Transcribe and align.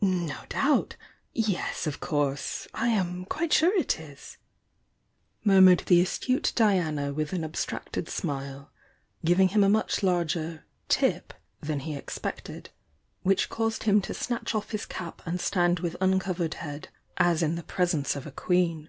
"No 0.00 0.38
doubt!— 0.48 0.96
yes, 1.32 1.86
of 1.86 2.00
course!— 2.00 2.66
I 2.74 2.88
am 2.88 3.24
quite 3.24 3.52
sure 3.52 3.72
it 3.78 4.00
is!" 4.00 4.36
murmured 5.44 5.84
the 5.86 6.00
astute 6.00 6.50
Diana 6.56 7.12
with 7.12 7.32
an 7.32 7.44
abstracted 7.44 8.08
smile, 8.08 8.72
giving 9.24 9.50
him 9.50 9.62
a 9.62 9.68
much 9.68 10.02
larger 10.02 10.64
"tip" 10.88 11.32
than 11.60 11.78
he 11.78 11.94
ex 11.94 12.18
pected, 12.18 12.66
which 13.22 13.48
caused 13.48 13.84
him 13.84 14.00
to 14.00 14.12
snatch 14.12 14.56
off 14.56 14.72
his 14.72 14.86
cap 14.86 15.22
and 15.24 15.40
stand 15.40 15.78
with 15.78 15.94
uncovered 16.00 16.54
head, 16.54 16.88
as 17.18 17.40
in 17.40 17.54
the 17.54 17.62
presence 17.62 18.16
of 18.16 18.26
a 18.26 18.32
queen. 18.32 18.88